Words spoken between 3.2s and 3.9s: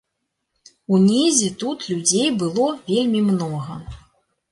многа.